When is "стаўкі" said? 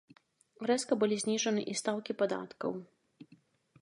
1.81-2.17